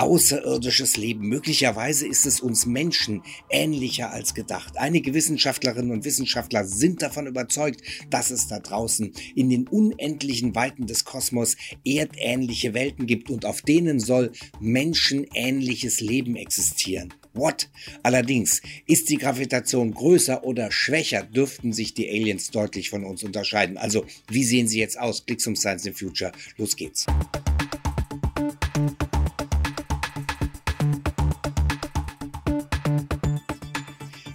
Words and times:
Außerirdisches 0.00 0.96
Leben. 0.96 1.28
Möglicherweise 1.28 2.06
ist 2.06 2.24
es 2.24 2.40
uns 2.40 2.64
Menschen 2.64 3.22
ähnlicher 3.50 4.10
als 4.10 4.32
gedacht. 4.32 4.78
Einige 4.78 5.12
Wissenschaftlerinnen 5.12 5.90
und 5.90 6.06
Wissenschaftler 6.06 6.64
sind 6.64 7.02
davon 7.02 7.26
überzeugt, 7.26 7.82
dass 8.08 8.30
es 8.30 8.48
da 8.48 8.60
draußen 8.60 9.12
in 9.34 9.50
den 9.50 9.68
unendlichen 9.68 10.54
Weiten 10.54 10.86
des 10.86 11.04
Kosmos 11.04 11.58
erdähnliche 11.84 12.72
Welten 12.72 13.04
gibt 13.04 13.28
und 13.28 13.44
auf 13.44 13.60
denen 13.60 14.00
soll 14.00 14.32
menschenähnliches 14.58 16.00
Leben 16.00 16.34
existieren. 16.34 17.12
What? 17.34 17.68
Allerdings, 18.02 18.62
ist 18.86 19.10
die 19.10 19.18
Gravitation 19.18 19.92
größer 19.92 20.44
oder 20.44 20.72
schwächer, 20.72 21.24
dürften 21.24 21.74
sich 21.74 21.92
die 21.92 22.08
Aliens 22.08 22.50
deutlich 22.50 22.88
von 22.88 23.04
uns 23.04 23.22
unterscheiden. 23.22 23.76
Also, 23.76 24.06
wie 24.30 24.44
sehen 24.44 24.66
sie 24.66 24.80
jetzt 24.80 24.98
aus? 24.98 25.26
Klicks 25.26 25.46
um 25.46 25.56
Science 25.56 25.84
in 25.84 25.92
Future. 25.92 26.32
Los 26.56 26.74
geht's. 26.74 27.04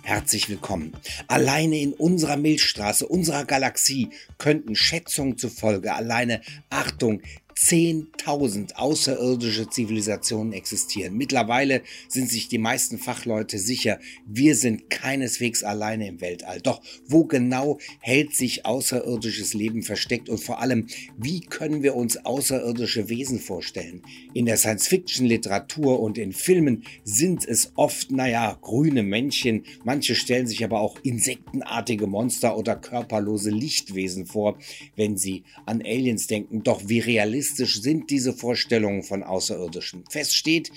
Herzlich 0.06 0.50
willkommen. 0.50 0.94
Alleine 1.28 1.80
in 1.80 1.92
unserer 1.92 2.38
Milchstraße, 2.38 3.08
unserer 3.08 3.44
Galaxie, 3.44 4.10
könnten 4.38 4.76
Schätzungen 4.76 5.40
zufolge 5.40 5.96
alleine, 5.96 6.42
Achtung, 6.70 7.24
10.000 7.58 8.74
außerirdische 8.76 9.70
Zivilisationen 9.70 10.52
existieren. 10.52 11.16
Mittlerweile 11.16 11.84
sind 12.10 12.30
sich 12.30 12.50
die 12.50 12.58
meisten 12.58 12.98
Fachleute 12.98 13.60
sicher, 13.60 14.00
wir 14.28 14.56
sind 14.56 14.90
keineswegs 14.90 15.64
alleine 15.64 16.08
im 16.08 16.20
Weltall. 16.20 16.60
Doch 16.60 16.82
wo 17.08 17.24
genau 17.24 17.80
hält 18.02 18.36
sich 18.36 18.66
außerirdisches 18.66 19.54
Leben 19.54 19.84
versteckt 19.84 20.28
und 20.28 20.40
vor 20.40 20.60
allem, 20.60 20.88
wie 21.18 21.40
können 21.40 21.82
wir 21.82 21.96
uns 21.96 22.18
außerirdische 22.18 23.08
Wesen 23.08 23.40
vorstellen? 23.40 24.02
In 24.34 24.46
der 24.46 24.58
Science-Fiction-Literatur 24.58 26.02
und 26.02 26.18
in 26.18 26.34
Filmen 26.34 26.84
sind 27.06 27.48
es 27.48 27.72
oft, 27.76 28.12
naja, 28.12 28.58
grüne 28.62 29.02
Männchen, 29.02 29.64
manche 29.86 30.16
stellen 30.16 30.48
sich 30.48 30.66
aber 30.66 30.82
auch 30.82 31.00
insektenartige 31.04 32.06
Monster 32.06 32.58
oder 32.58 32.76
körperlose 32.76 33.50
Lichtwesen 33.50 34.26
vor, 34.26 34.58
wenn 34.98 35.16
sie 35.16 35.44
an 35.66 35.82
Aliens 35.82 36.28
denken. 36.28 36.62
Doch 36.64 36.82
wie 36.88 37.00
realistisch 37.00 37.45
realistisch 37.46 37.82
sind 37.82 38.10
diese 38.10 38.34
Vorstellungen 38.34 39.04
von 39.04 39.24
Außerirdischen? 39.24 40.04
Fest 40.10 40.36
steht, 40.36 40.72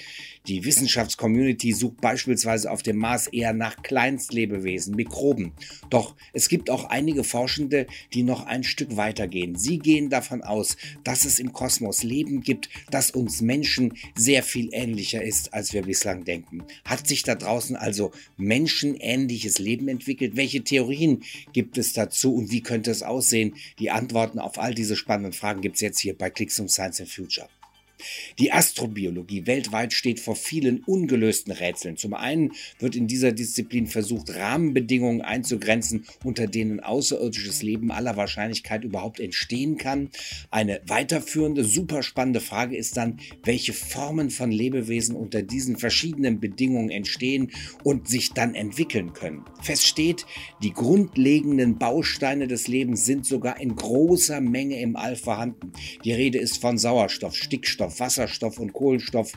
die 0.47 0.65
Wissenschaftscommunity 0.65 1.73
sucht 1.73 2.01
beispielsweise 2.01 2.71
auf 2.71 2.83
dem 2.83 2.97
Mars 2.97 3.27
eher 3.27 3.53
nach 3.53 3.83
Kleinstlebewesen, 3.83 4.95
Mikroben. 4.95 5.53
Doch 5.91 6.15
es 6.33 6.49
gibt 6.49 6.71
auch 6.71 6.85
einige 6.85 7.23
Forschende, 7.23 7.87
die 8.15 8.23
noch 8.23 8.47
ein 8.47 8.65
Stück 8.65 8.97
weitergehen. 8.97 9.57
Sie 9.57 9.79
gehen 9.79 10.09
davon 10.09 10.43
aus, 10.43 10.79
dass 11.05 11.27
es 11.27 11.39
im 11.39 11.53
Kosmos 11.53 12.03
Leben 12.03 12.41
gibt, 12.41 12.71
das 12.91 13.11
uns 13.11 13.43
Menschen 13.43 13.95
sehr 14.15 14.43
viel 14.43 14.71
ähnlicher 14.73 15.23
ist, 15.23 15.53
als 15.53 15.75
wir 15.75 15.83
bislang 15.83 16.25
denken. 16.25 16.65
Hat 16.85 17.07
sich 17.07 17.25
da 17.25 17.35
draußen 17.35 17.77
also 17.77 18.13
menschenähnliches 18.39 19.59
Leben 19.59 19.89
entwickelt? 19.89 20.37
Welche 20.37 20.65
Theorien 20.65 21.25
gibt 21.53 21.77
es 21.77 21.93
dazu 21.93 22.35
und 22.35 22.51
wie 22.51 22.63
könnte 22.63 22.91
es 22.91 23.03
aussehen? 23.03 23.55
Die 23.79 23.91
Antworten 23.91 24.39
auf 24.39 24.59
all 24.59 24.75
diese 24.75 24.97
spannenden 24.97 25.35
Fragen 25.35 25.61
gibt 25.61 25.75
es 25.75 25.83
jetzt 25.83 26.01
hier 26.01 26.17
bei 26.17 26.31
Clicks 26.31 26.58
um 26.61 26.69
Science 26.69 27.01
and 27.01 27.09
Future. 27.09 27.49
Die 28.39 28.53
Astrobiologie 28.53 29.47
weltweit 29.47 29.93
steht 29.93 30.21
vor 30.21 30.37
vielen 30.37 30.81
ungelösten 30.85 31.53
Rätseln. 31.53 31.97
Zum 31.97 32.15
einen 32.15 32.53
wird 32.79 32.97
in 32.97 33.07
dieser 33.07 33.33
Disziplin 33.33 33.87
versucht, 33.87 34.35
Rahmenbedingungen 34.35 35.23
einzugrenzen, 35.23 36.05
unter 36.25 36.47
denen 36.47 36.81
außerirdisches 36.81 37.63
Leben 37.63 37.91
aller 37.91 38.17
Wahrscheinlichkeit 38.17 38.85
überhaupt 38.85 39.21
entstehen 39.21 39.77
kann. 39.77 40.11
Eine 40.51 40.81
weiterführende, 40.87 41.65
super 41.65 42.03
spannende 42.03 42.41
Frage 42.41 42.77
ist 42.77 42.97
dann, 42.97 43.19
welche 43.45 43.73
Formen 43.73 44.31
von 44.31 44.51
Lebewesen 44.51 45.17
unter 45.17 45.43
diesen 45.43 45.77
verschiedenen 45.77 46.41
Bedingungen 46.41 46.91
entstehen 46.91 47.51
und 47.85 48.09
sich 48.09 48.33
dann 48.33 48.55
entwickeln 48.55 49.13
können. 49.13 49.45
Fest 49.63 49.87
steht, 49.87 50.27
die 50.63 50.73
grundlegenden 50.73 51.79
Bausteine 51.79 52.47
des 52.47 52.69
Lebens 52.69 53.05
sind 53.05 53.27
sogar 53.27 53.61
in 53.61 53.75
großer 53.75 54.41
Menge 54.41 54.81
im 54.81 54.97
All 54.97 55.17
vorhanden. 55.17 55.73
Die 56.05 56.13
Rede 56.13 56.39
ist 56.39 56.61
von 56.61 56.79
Sauerstoff, 56.79 57.37
Stickstoff, 57.37 57.88
Sauerstoff, 57.91 58.01
Wasserstoff 58.01 58.59
und 58.59 58.73
Kohlenstoff. 58.73 59.33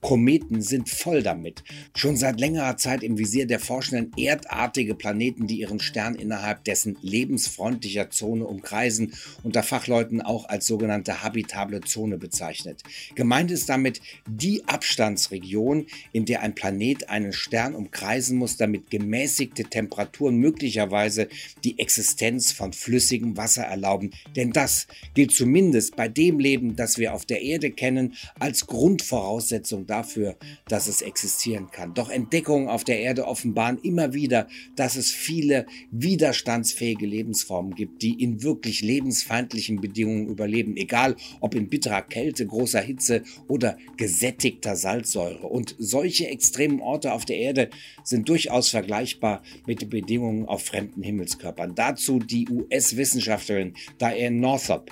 Kometen 0.00 0.62
sind 0.62 0.88
voll 0.88 1.22
damit. 1.22 1.62
Schon 1.94 2.16
seit 2.16 2.40
längerer 2.40 2.76
Zeit 2.76 3.02
im 3.02 3.18
Visier 3.18 3.46
der 3.46 3.60
Forschenden 3.60 4.12
erdartige 4.16 4.94
Planeten, 4.94 5.46
die 5.46 5.60
ihren 5.60 5.80
Stern 5.80 6.14
innerhalb 6.14 6.64
dessen 6.64 6.96
lebensfreundlicher 7.02 8.10
Zone 8.10 8.44
umkreisen, 8.44 9.14
unter 9.42 9.62
Fachleuten 9.62 10.20
auch 10.20 10.48
als 10.48 10.66
sogenannte 10.66 11.22
habitable 11.22 11.80
Zone 11.80 12.18
bezeichnet. 12.18 12.82
Gemeint 13.14 13.50
ist 13.50 13.68
damit 13.68 14.00
die 14.28 14.66
Abstandsregion, 14.66 15.86
in 16.12 16.24
der 16.24 16.42
ein 16.42 16.54
Planet 16.54 17.08
einen 17.08 17.32
Stern 17.32 17.74
umkreisen 17.74 18.38
muss, 18.38 18.56
damit 18.56 18.90
gemäßigte 18.90 19.64
Temperaturen 19.64 20.36
möglicherweise 20.36 21.28
die 21.64 21.78
Existenz 21.78 22.52
von 22.52 22.72
flüssigem 22.72 23.36
Wasser 23.36 23.62
erlauben. 23.62 24.10
Denn 24.34 24.52
das 24.52 24.86
gilt 25.14 25.32
zumindest 25.32 25.96
bei 25.96 26.08
dem 26.08 26.38
Leben, 26.38 26.76
das 26.76 26.98
wir 26.98 27.14
auf 27.14 27.24
der 27.24 27.42
Erde 27.42 27.70
kennen, 27.70 27.95
erkennen 27.96 28.14
als 28.38 28.66
Grundvoraussetzung 28.66 29.86
dafür, 29.86 30.36
dass 30.68 30.86
es 30.88 31.02
existieren 31.02 31.70
kann. 31.70 31.94
Doch 31.94 32.10
Entdeckungen 32.10 32.68
auf 32.68 32.84
der 32.84 33.00
Erde 33.00 33.26
offenbaren 33.26 33.78
immer 33.82 34.12
wieder, 34.12 34.48
dass 34.76 34.96
es 34.96 35.10
viele 35.10 35.66
widerstandsfähige 35.90 37.06
Lebensformen 37.06 37.74
gibt, 37.74 38.02
die 38.02 38.22
in 38.22 38.42
wirklich 38.42 38.82
lebensfeindlichen 38.82 39.80
Bedingungen 39.80 40.28
überleben, 40.28 40.76
egal 40.76 41.16
ob 41.40 41.54
in 41.54 41.68
bitterer 41.68 42.02
Kälte, 42.02 42.46
großer 42.46 42.80
Hitze 42.80 43.22
oder 43.48 43.78
gesättigter 43.96 44.76
Salzsäure. 44.76 45.46
Und 45.46 45.74
solche 45.78 46.28
extremen 46.28 46.80
Orte 46.80 47.12
auf 47.12 47.24
der 47.24 47.36
Erde 47.36 47.70
sind 48.04 48.28
durchaus 48.28 48.68
vergleichbar 48.68 49.42
mit 49.66 49.82
den 49.82 49.90
Bedingungen 49.90 50.46
auf 50.46 50.64
fremden 50.64 51.02
Himmelskörpern. 51.02 51.74
Dazu 51.74 52.18
die 52.18 52.48
US-Wissenschaftlerin 52.48 53.74
Diane 54.00 54.36
Northrop. 54.36 54.90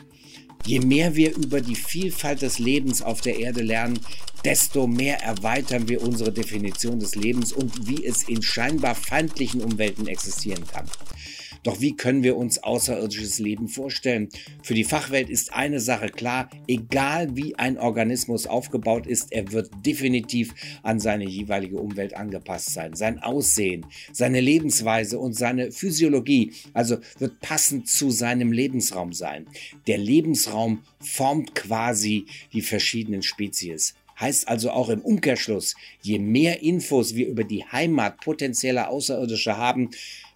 Je 0.66 0.80
mehr 0.80 1.14
wir 1.14 1.36
über 1.36 1.60
die 1.60 1.76
Vielfalt 1.76 2.42
des 2.42 2.58
Lebens 2.58 3.02
auf 3.02 3.20
der 3.20 3.38
Erde 3.38 3.62
lernen, 3.62 4.00
desto 4.44 4.86
mehr 4.86 5.22
erweitern 5.22 5.88
wir 5.88 6.02
unsere 6.02 6.32
Definition 6.32 6.98
des 6.98 7.14
Lebens 7.14 7.52
und 7.52 7.86
wie 7.86 8.04
es 8.04 8.22
in 8.28 8.42
scheinbar 8.42 8.94
feindlichen 8.94 9.62
Umwelten 9.62 10.06
existieren 10.06 10.66
kann. 10.66 10.86
Doch 11.64 11.80
wie 11.80 11.96
können 11.96 12.22
wir 12.22 12.36
uns 12.36 12.62
außerirdisches 12.62 13.38
Leben 13.38 13.68
vorstellen? 13.68 14.28
Für 14.62 14.74
die 14.74 14.84
Fachwelt 14.84 15.30
ist 15.30 15.54
eine 15.54 15.80
Sache 15.80 16.10
klar, 16.10 16.50
egal 16.68 17.36
wie 17.36 17.56
ein 17.56 17.78
Organismus 17.78 18.46
aufgebaut 18.46 19.06
ist, 19.06 19.32
er 19.32 19.50
wird 19.50 19.70
definitiv 19.84 20.54
an 20.82 21.00
seine 21.00 21.24
jeweilige 21.24 21.78
Umwelt 21.78 22.14
angepasst 22.14 22.74
sein. 22.74 22.94
Sein 22.94 23.18
Aussehen, 23.18 23.86
seine 24.12 24.40
Lebensweise 24.40 25.18
und 25.18 25.32
seine 25.32 25.72
Physiologie, 25.72 26.52
also 26.74 26.98
wird 27.18 27.40
passend 27.40 27.88
zu 27.88 28.10
seinem 28.10 28.52
Lebensraum 28.52 29.14
sein. 29.14 29.46
Der 29.86 29.98
Lebensraum 29.98 30.82
formt 31.00 31.54
quasi 31.54 32.26
die 32.52 32.62
verschiedenen 32.62 33.22
Spezies. 33.22 33.94
Heißt 34.20 34.46
also 34.48 34.70
auch 34.70 34.90
im 34.90 35.00
Umkehrschluss, 35.00 35.74
je 36.02 36.18
mehr 36.18 36.62
Infos 36.62 37.14
wir 37.14 37.26
über 37.26 37.42
die 37.42 37.64
Heimat 37.64 38.20
potenzieller 38.20 38.88
Außerirdischer 38.88 39.56
haben, 39.56 39.90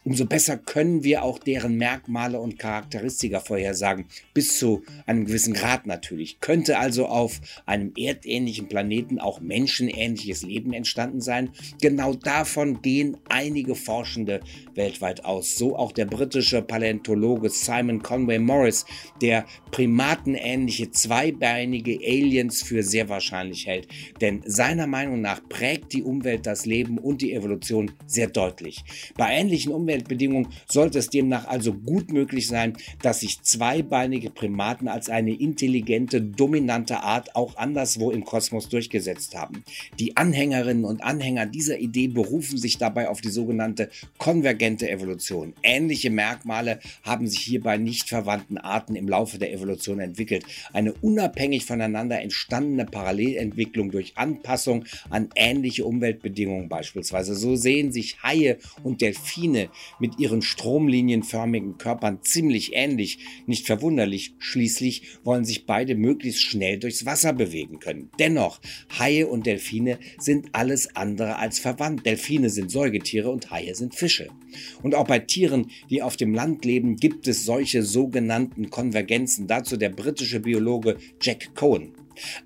umso 0.08 0.24
besser 0.24 0.56
können 0.56 1.04
wir 1.04 1.22
auch 1.22 1.38
deren 1.38 1.76
Merkmale 1.76 2.40
und 2.40 2.58
Charakteristika 2.58 3.40
vorhersagen, 3.40 4.06
bis 4.32 4.58
zu 4.58 4.82
einem 5.04 5.26
gewissen 5.26 5.52
Grad 5.52 5.86
natürlich. 5.86 6.40
Könnte 6.40 6.78
also 6.78 7.04
auf 7.04 7.42
einem 7.66 7.92
erdähnlichen 7.94 8.68
Planeten 8.68 9.18
auch 9.18 9.42
menschenähnliches 9.42 10.44
Leben 10.44 10.72
entstanden 10.72 11.20
sein? 11.20 11.50
Genau 11.82 12.14
davon 12.14 12.80
gehen 12.80 13.18
einige 13.28 13.74
Forschende 13.74 14.40
weltweit 14.74 15.26
aus. 15.26 15.56
So 15.56 15.76
auch 15.76 15.92
der 15.92 16.06
britische 16.06 16.62
Paläontologe 16.62 17.50
Simon 17.50 18.02
Conway 18.02 18.38
Morris, 18.38 18.86
der 19.20 19.44
primatenähnliche 19.72 20.90
zweibeinige 20.90 21.98
Aliens 21.98 22.62
für 22.62 22.82
sehr 22.82 23.10
wahrscheinlich 23.10 23.66
hält. 23.66 23.88
Denn 24.22 24.42
seiner 24.46 24.86
Meinung 24.86 25.20
nach 25.20 25.46
prägt 25.46 25.92
die 25.92 26.02
Umwelt 26.02 26.46
das 26.46 26.64
Leben 26.64 26.96
und 26.96 27.20
die 27.20 27.34
Evolution 27.34 27.90
sehr 28.06 28.28
deutlich. 28.28 28.82
Bei 29.18 29.32
ähnlichen 29.32 29.70
Umwelt 29.70 29.97
Umweltbedingungen 29.98 30.48
sollte 30.68 30.98
es 30.98 31.10
demnach 31.10 31.48
also 31.48 31.72
gut 31.72 32.12
möglich 32.12 32.46
sein, 32.46 32.74
dass 33.02 33.20
sich 33.20 33.42
zweibeinige 33.42 34.30
Primaten 34.30 34.86
als 34.86 35.08
eine 35.08 35.32
intelligente, 35.32 36.20
dominante 36.20 37.02
Art 37.02 37.34
auch 37.34 37.56
anderswo 37.56 38.10
im 38.10 38.24
Kosmos 38.24 38.68
durchgesetzt 38.68 39.34
haben. 39.34 39.64
Die 39.98 40.16
Anhängerinnen 40.16 40.84
und 40.84 41.02
Anhänger 41.02 41.46
dieser 41.46 41.78
Idee 41.78 42.08
berufen 42.08 42.58
sich 42.58 42.78
dabei 42.78 43.08
auf 43.08 43.20
die 43.20 43.30
sogenannte 43.30 43.90
konvergente 44.18 44.88
Evolution. 44.88 45.54
Ähnliche 45.62 46.10
Merkmale 46.10 46.78
haben 47.02 47.26
sich 47.26 47.40
hier 47.40 47.60
bei 47.60 47.76
nicht 47.76 48.08
verwandten 48.08 48.58
Arten 48.58 48.94
im 48.94 49.08
Laufe 49.08 49.38
der 49.38 49.52
Evolution 49.52 49.98
entwickelt. 49.98 50.44
Eine 50.72 50.92
unabhängig 50.92 51.64
voneinander 51.64 52.20
entstandene 52.20 52.84
Parallelentwicklung 52.84 53.90
durch 53.90 54.16
Anpassung 54.16 54.84
an 55.10 55.28
ähnliche 55.34 55.84
Umweltbedingungen 55.84 56.68
beispielsweise. 56.68 57.34
So 57.34 57.56
sehen 57.56 57.92
sich 57.92 58.22
Haie 58.22 58.58
und 58.84 59.00
Delfine 59.00 59.70
mit 59.98 60.18
ihren 60.18 60.42
stromlinienförmigen 60.42 61.78
Körpern 61.78 62.20
ziemlich 62.22 62.74
ähnlich. 62.74 63.18
Nicht 63.46 63.66
verwunderlich, 63.66 64.34
schließlich 64.38 65.02
wollen 65.24 65.44
sich 65.44 65.66
beide 65.66 65.94
möglichst 65.94 66.42
schnell 66.42 66.78
durchs 66.78 67.06
Wasser 67.06 67.32
bewegen 67.32 67.78
können. 67.78 68.10
Dennoch, 68.18 68.60
Haie 68.98 69.26
und 69.26 69.46
Delfine 69.46 69.98
sind 70.18 70.48
alles 70.52 70.94
andere 70.96 71.36
als 71.36 71.58
verwandt. 71.58 72.06
Delfine 72.06 72.50
sind 72.50 72.70
Säugetiere 72.70 73.30
und 73.30 73.50
Haie 73.50 73.74
sind 73.74 73.94
Fische. 73.94 74.28
Und 74.82 74.94
auch 74.94 75.06
bei 75.06 75.18
Tieren, 75.18 75.70
die 75.90 76.02
auf 76.02 76.16
dem 76.16 76.34
Land 76.34 76.64
leben, 76.64 76.96
gibt 76.96 77.28
es 77.28 77.44
solche 77.44 77.82
sogenannten 77.82 78.70
Konvergenzen. 78.70 79.46
Dazu 79.46 79.76
der 79.76 79.90
britische 79.90 80.40
Biologe 80.40 80.96
Jack 81.20 81.54
Cohen. 81.54 81.97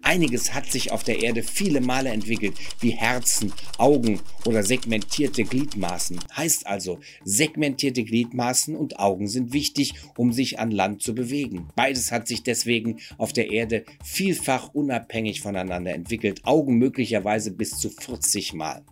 Einiges 0.03 0.55
hat 0.55 0.71
sich 0.71 0.93
auf 0.93 1.05
der 1.05 1.23
Erde 1.23 1.43
viele 1.43 1.81
Male 1.81 2.11
entwickelt, 2.11 2.55
wie 2.81 2.91
Herzen, 2.91 3.53
Augen 3.79 4.21
oder 4.45 4.63
segmentierte 4.63 5.45
Gliedmaßen. 5.45 6.21
Heißt 6.37 6.67
also, 6.67 6.99
segmentierte 7.25 8.05
Gliedmaßen 8.05 8.77
und 8.77 8.99
Augen 8.99 9.29
sind 9.29 9.53
wichtig, 9.53 9.95
um 10.17 10.33
sich 10.33 10.59
an 10.59 10.71
Land 10.71 11.03
zu 11.03 11.15
bewegen. 11.15 11.69
Beides 11.77 12.13
hat 12.13 12.29
sich 12.29 12.43
deswegen 12.43 12.99
auf 13.19 13.33
der 13.33 13.51
Erde 13.51 13.85
vielfach 14.05 14.75
unabhängig 14.75 15.41
voneinander 15.41 15.93
entwickelt, 15.93 16.45
Augen 16.45 16.77
möglicherweise 16.77 17.51
bis 17.51 17.79
zu 17.79 17.91
40 17.91 18.53
Mal. 18.55 18.83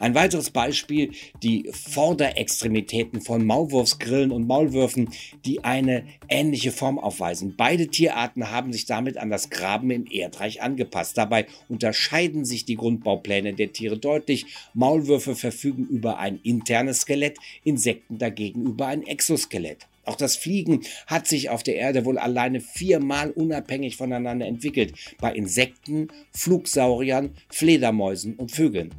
Ein 0.00 0.14
weiteres 0.14 0.50
Beispiel, 0.50 1.12
die 1.42 1.70
Vorderextremitäten 1.72 3.20
von 3.20 3.44
Maulwurfsgrillen 3.46 4.32
und 4.32 4.46
Maulwürfen, 4.46 5.10
die 5.44 5.62
eine 5.64 6.04
ähnliche 6.28 6.72
Form 6.72 6.98
aufweisen. 6.98 7.54
Beide 7.56 7.88
Tierarten 7.88 8.50
haben 8.50 8.72
sich 8.72 8.86
damit 8.86 9.16
an 9.16 9.30
das 9.30 9.50
Graben 9.50 9.90
im 9.90 10.06
Erdreich 10.10 10.62
angepasst. 10.62 11.16
Dabei 11.16 11.46
unterscheiden 11.68 12.44
sich 12.44 12.64
die 12.64 12.76
Grundbaupläne 12.76 13.54
der 13.54 13.72
Tiere 13.72 13.98
deutlich. 13.98 14.46
Maulwürfe 14.74 15.36
verfügen 15.36 15.86
über 15.86 16.18
ein 16.18 16.40
internes 16.42 17.02
Skelett, 17.02 17.38
Insekten 17.62 18.18
dagegen 18.18 18.62
über 18.62 18.86
ein 18.86 19.06
Exoskelett. 19.06 19.86
Auch 20.06 20.16
das 20.16 20.36
Fliegen 20.36 20.82
hat 21.06 21.26
sich 21.26 21.48
auf 21.48 21.62
der 21.62 21.76
Erde 21.76 22.04
wohl 22.04 22.18
alleine 22.18 22.60
viermal 22.60 23.30
unabhängig 23.30 23.96
voneinander 23.96 24.46
entwickelt. 24.46 24.94
Bei 25.18 25.32
Insekten, 25.32 26.08
Flugsauriern, 26.32 27.30
Fledermäusen 27.48 28.34
und 28.34 28.52
Vögeln. 28.52 28.90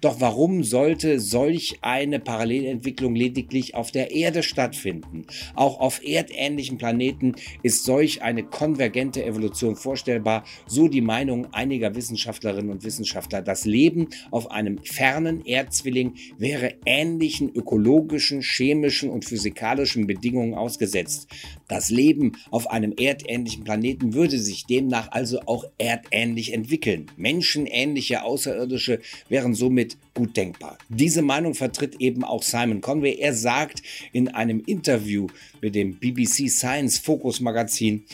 Doch 0.00 0.20
warum 0.20 0.64
sollte 0.64 1.20
solch 1.20 1.78
eine 1.82 2.20
Parallelentwicklung 2.20 3.14
lediglich 3.14 3.74
auf 3.74 3.90
der 3.90 4.10
Erde 4.10 4.42
stattfinden? 4.42 5.26
Auch 5.54 5.80
auf 5.80 6.04
erdähnlichen 6.04 6.78
Planeten 6.78 7.34
ist 7.62 7.84
solch 7.84 8.22
eine 8.22 8.42
konvergente 8.42 9.24
Evolution 9.24 9.76
vorstellbar, 9.76 10.44
so 10.66 10.88
die 10.88 11.00
Meinung 11.00 11.52
einiger 11.52 11.94
Wissenschaftlerinnen 11.94 12.70
und 12.70 12.84
Wissenschaftler. 12.84 13.42
Das 13.42 13.64
Leben 13.64 14.08
auf 14.30 14.50
einem 14.50 14.78
fernen 14.84 15.44
Erdzwilling 15.44 16.14
wäre 16.38 16.74
ähnlichen 16.84 17.50
ökologischen, 17.54 18.42
chemischen 18.42 19.10
und 19.10 19.24
physikalischen 19.24 20.06
Bedingungen 20.06 20.54
ausgesetzt. 20.54 21.28
Das 21.70 21.88
Leben 21.88 22.32
auf 22.50 22.68
einem 22.68 22.92
erdähnlichen 22.98 23.62
Planeten 23.62 24.12
würde 24.12 24.40
sich 24.40 24.66
demnach 24.66 25.12
also 25.12 25.38
auch 25.46 25.64
erdähnlich 25.78 26.52
entwickeln. 26.52 27.06
Menschenähnliche 27.16 28.24
Außerirdische 28.24 28.98
wären 29.28 29.54
somit 29.54 29.96
gut 30.12 30.36
denkbar. 30.36 30.78
Diese 30.88 31.22
Meinung 31.22 31.54
vertritt 31.54 32.00
eben 32.00 32.24
auch 32.24 32.42
Simon 32.42 32.80
Conway. 32.80 33.14
Er 33.20 33.34
sagt 33.34 33.84
in 34.12 34.26
einem 34.26 34.64
Interview 34.66 35.28
mit 35.60 35.74
dem 35.74 35.98
BBC 35.98 36.50
Science 36.50 36.98
Focus 36.98 37.40
Magazin, 37.40 38.04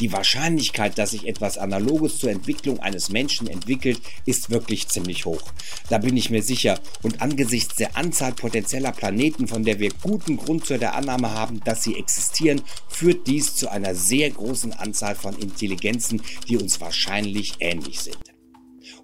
die 0.00 0.12
Wahrscheinlichkeit, 0.12 0.98
dass 0.98 1.12
sich 1.12 1.26
etwas 1.26 1.58
Analoges 1.58 2.18
zur 2.18 2.30
Entwicklung 2.30 2.80
eines 2.80 3.10
Menschen 3.10 3.46
entwickelt, 3.46 4.00
ist 4.26 4.50
wirklich 4.50 4.88
ziemlich 4.88 5.24
hoch. 5.24 5.52
Da 5.88 5.98
bin 5.98 6.16
ich 6.16 6.30
mir 6.30 6.42
sicher. 6.42 6.80
Und 7.02 7.22
angesichts 7.22 7.76
der 7.76 7.96
Anzahl 7.96 8.32
potenzieller 8.32 8.92
Planeten, 8.92 9.48
von 9.48 9.64
der 9.64 9.78
wir 9.78 9.90
guten 10.02 10.36
Grund 10.36 10.66
zu 10.66 10.78
der 10.78 10.94
Annahme 10.94 11.30
haben, 11.30 11.60
dass 11.64 11.82
sie 11.82 11.96
existieren, 11.96 12.62
führt 12.88 13.26
dies 13.26 13.54
zu 13.54 13.70
einer 13.70 13.94
sehr 13.94 14.30
großen 14.30 14.72
Anzahl 14.72 15.14
von 15.14 15.36
Intelligenzen, 15.38 16.22
die 16.48 16.56
uns 16.56 16.80
wahrscheinlich 16.80 17.54
ähnlich 17.60 18.00
sind. 18.00 18.35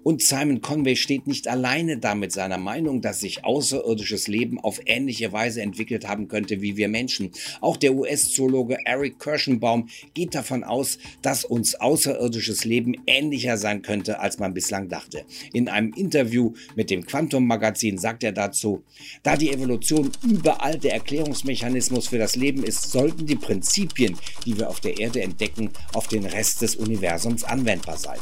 Und 0.03 0.21
Simon 0.21 0.61
Conway 0.61 0.95
steht 0.95 1.27
nicht 1.27 1.47
alleine 1.47 1.97
da 1.97 2.13
mit 2.13 2.31
seiner 2.31 2.57
Meinung, 2.57 3.01
dass 3.01 3.21
sich 3.21 3.45
außerirdisches 3.45 4.27
Leben 4.27 4.59
auf 4.59 4.81
ähnliche 4.85 5.31
Weise 5.31 5.61
entwickelt 5.61 6.07
haben 6.07 6.27
könnte 6.27 6.61
wie 6.61 6.77
wir 6.77 6.89
Menschen. 6.89 7.31
Auch 7.61 7.77
der 7.77 7.93
US-Zoologe 7.93 8.77
Eric 8.85 9.19
Kirschenbaum 9.19 9.89
geht 10.13 10.35
davon 10.35 10.63
aus, 10.63 10.97
dass 11.21 11.45
uns 11.45 11.75
außerirdisches 11.75 12.65
Leben 12.65 12.95
ähnlicher 13.07 13.57
sein 13.57 13.81
könnte, 13.81 14.19
als 14.19 14.39
man 14.39 14.53
bislang 14.53 14.89
dachte. 14.89 15.23
In 15.53 15.69
einem 15.69 15.93
Interview 15.93 16.53
mit 16.75 16.89
dem 16.89 17.05
Quantum 17.05 17.47
Magazin 17.47 17.97
sagt 17.97 18.23
er 18.23 18.33
dazu, 18.33 18.83
da 19.23 19.37
die 19.37 19.51
Evolution 19.51 20.11
überall 20.23 20.77
der 20.77 20.93
Erklärungsmechanismus 20.93 22.07
für 22.07 22.17
das 22.17 22.35
Leben 22.35 22.63
ist, 22.63 22.91
sollten 22.91 23.25
die 23.25 23.35
Prinzipien, 23.35 24.17
die 24.45 24.57
wir 24.57 24.69
auf 24.69 24.81
der 24.81 24.99
Erde 24.99 25.21
entdecken, 25.21 25.69
auf 25.93 26.07
den 26.07 26.25
Rest 26.25 26.61
des 26.61 26.75
Universums 26.75 27.43
anwendbar 27.43 27.97
sein. 27.97 28.19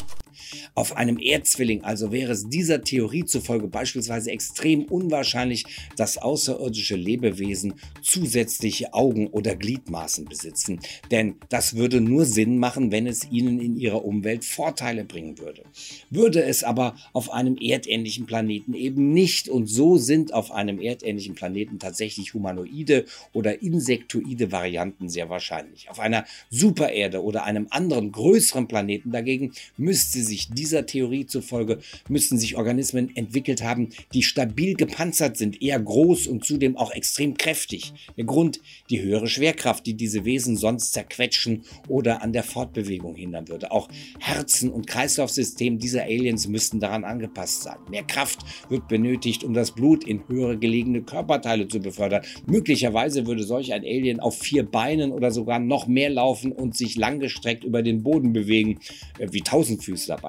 Auf 0.76 0.96
einem 0.96 1.20
Erdzwilling 1.20 1.84
also 1.84 2.12
wäre 2.12 2.32
es 2.32 2.50
dieser 2.50 2.84
Theorie 2.84 3.26
zufolge 3.26 3.68
beispielsweise 3.68 4.32
extrem 4.32 4.86
unwahrscheinlich, 4.86 5.66
dass 5.98 6.18
außerirdische 6.18 6.96
Lebewesen 6.96 7.74
zusätzliche 8.02 8.94
Augen 8.94 9.28
oder 9.28 9.56
Gliedmaßen 9.56 10.26
besitzen. 10.26 10.80
Denn 11.12 11.36
das 11.50 11.76
würde 11.76 12.02
nur 12.02 12.26
Sinn 12.26 12.58
machen, 12.58 12.92
wenn 12.92 13.08
es 13.08 13.30
ihnen 13.32 13.60
in 13.60 13.78
ihrer 13.78 14.04
Umwelt 14.06 14.46
Vorteile 14.46 15.04
bringen 15.04 15.38
würde. 15.38 15.64
Würde 16.10 16.44
es 16.44 16.64
aber 16.64 16.96
auf 17.14 17.32
einem 17.32 17.58
erdähnlichen 17.58 18.26
Planeten 18.26 18.74
eben 18.74 19.14
nicht 19.14 19.50
und 19.50 19.68
so 19.68 19.98
sind 19.98 20.34
auf 20.34 20.52
einem 20.52 20.80
erdähnlichen 20.80 21.36
Planeten 21.36 21.80
tatsächlich 21.80 22.34
humanoide 22.34 23.06
oder 23.34 23.62
insektoide 23.62 24.52
Varianten 24.52 25.10
sehr 25.10 25.30
wahrscheinlich. 25.30 25.90
Auf 25.90 26.00
einer 26.00 26.26
Supererde 26.50 27.24
oder 27.24 27.44
einem 27.44 27.68
anderen 27.70 28.12
größeren 28.12 28.68
Planeten 28.68 29.12
dagegen 29.12 29.54
müsste 29.78 30.24
sich 30.24 30.41
sich 30.42 30.54
dieser 30.54 30.86
Theorie 30.86 31.26
zufolge 31.26 31.80
müssten 32.10 32.38
sich 32.38 32.58
Organismen 32.58 33.16
entwickelt 33.16 33.64
haben, 33.64 33.90
die 34.14 34.24
stabil 34.24 34.74
gepanzert 34.76 35.38
sind, 35.38 35.62
eher 35.62 35.80
groß 35.80 36.28
und 36.28 36.46
zudem 36.46 36.78
auch 36.78 36.92
extrem 36.92 37.36
kräftig. 37.36 37.94
Der 38.18 38.26
Grund, 38.26 38.62
die 38.90 39.02
höhere 39.02 39.28
Schwerkraft, 39.28 39.86
die 39.86 39.94
diese 39.94 40.26
Wesen 40.26 40.58
sonst 40.58 40.94
zerquetschen 40.94 41.64
oder 41.88 42.22
an 42.22 42.34
der 42.34 42.44
Fortbewegung 42.44 43.16
hindern 43.16 43.48
würde. 43.48 43.72
Auch 43.72 43.90
Herzen- 44.20 44.72
und 44.72 44.88
Kreislaufsystem 44.88 45.80
dieser 45.80 46.04
Aliens 46.04 46.48
müssten 46.48 46.80
daran 46.80 47.04
angepasst 47.04 47.64
sein. 47.64 47.78
Mehr 47.90 48.04
Kraft 48.04 48.40
wird 48.70 48.88
benötigt, 48.88 49.44
um 49.44 49.54
das 49.54 49.72
Blut 49.72 50.04
in 50.04 50.28
höhere 50.28 50.58
gelegene 50.58 51.02
Körperteile 51.02 51.68
zu 51.68 51.80
befördern. 51.80 52.24
Möglicherweise 52.48 53.28
würde 53.28 53.44
solch 53.44 53.74
ein 53.74 53.84
Alien 53.84 54.20
auf 54.20 54.38
vier 54.38 54.64
Beinen 54.64 55.12
oder 55.12 55.32
sogar 55.32 55.60
noch 55.60 55.88
mehr 55.88 56.10
laufen 56.10 56.52
und 56.52 56.76
sich 56.76 56.96
langgestreckt 56.96 57.64
über 57.64 57.84
den 57.84 58.04
Boden 58.04 58.34
bewegen, 58.34 58.80
äh, 59.20 59.28
wie 59.32 59.42
Tausendfüßler. 59.42 60.22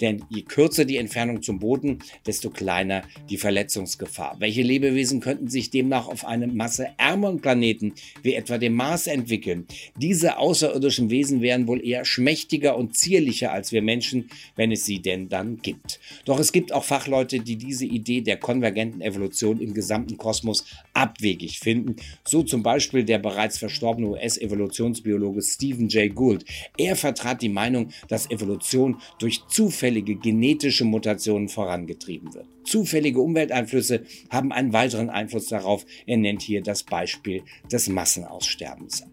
Denn 0.00 0.24
je 0.28 0.42
kürzer 0.42 0.84
die 0.84 0.96
Entfernung 0.96 1.42
zum 1.42 1.58
Boden, 1.58 1.98
desto 2.26 2.50
kleiner 2.50 3.02
die 3.30 3.36
Verletzungsgefahr. 3.36 4.36
Welche 4.38 4.62
Lebewesen 4.62 5.20
könnten 5.20 5.48
sich 5.48 5.70
demnach 5.70 6.08
auf 6.08 6.24
einem 6.24 6.56
masseärmeren 6.56 7.40
Planeten 7.40 7.94
wie 8.22 8.34
etwa 8.34 8.58
dem 8.58 8.74
Mars 8.74 9.06
entwickeln? 9.06 9.66
Diese 9.96 10.38
außerirdischen 10.38 11.10
Wesen 11.10 11.40
wären 11.40 11.66
wohl 11.66 11.84
eher 11.84 12.04
schmächtiger 12.04 12.76
und 12.76 12.96
zierlicher 12.96 13.52
als 13.52 13.72
wir 13.72 13.82
Menschen, 13.82 14.30
wenn 14.54 14.72
es 14.72 14.84
sie 14.84 15.00
denn 15.00 15.28
dann 15.28 15.58
gibt. 15.58 16.00
Doch 16.24 16.38
es 16.38 16.52
gibt 16.52 16.72
auch 16.72 16.84
Fachleute, 16.84 17.40
die 17.40 17.56
diese 17.56 17.84
Idee 17.84 18.20
der 18.20 18.36
konvergenten 18.36 19.00
Evolution 19.00 19.60
im 19.60 19.74
gesamten 19.74 20.16
Kosmos 20.16 20.64
abwegig 20.92 21.58
finden. 21.58 21.96
So 22.24 22.42
zum 22.42 22.62
Beispiel 22.62 23.04
der 23.04 23.18
bereits 23.18 23.58
verstorbene 23.58 24.08
US-Evolutionsbiologe 24.08 25.42
Stephen 25.42 25.88
Jay 25.88 26.08
Gould. 26.08 26.44
Er 26.76 26.96
vertrat 26.96 27.42
die 27.42 27.48
Meinung, 27.48 27.90
dass 28.08 28.30
Evolution 28.30 28.95
Durch 29.18 29.46
zufällige 29.48 30.16
genetische 30.16 30.84
Mutationen 30.84 31.48
vorangetrieben 31.48 32.34
wird. 32.34 32.46
Zufällige 32.64 33.20
Umwelteinflüsse 33.20 34.04
haben 34.30 34.52
einen 34.52 34.72
weiteren 34.72 35.10
Einfluss 35.10 35.46
darauf. 35.46 35.86
Er 36.06 36.16
nennt 36.16 36.42
hier 36.42 36.62
das 36.62 36.82
Beispiel 36.82 37.42
des 37.70 37.88
Massenaussterbens. 37.88 39.04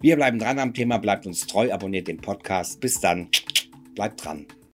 Wir 0.00 0.16
bleiben 0.16 0.38
dran 0.38 0.58
am 0.58 0.74
Thema, 0.74 0.98
bleibt 0.98 1.26
uns 1.26 1.46
treu, 1.46 1.72
abonniert 1.72 2.08
den 2.08 2.18
Podcast. 2.18 2.80
Bis 2.80 3.00
dann, 3.00 3.28
bleibt 3.94 4.24
dran. 4.24 4.46